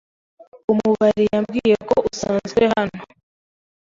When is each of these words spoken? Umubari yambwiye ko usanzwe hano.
Umubari 0.71 1.21
yambwiye 1.31 1.75
ko 1.89 1.95
usanzwe 2.11 2.63
hano. 2.73 2.99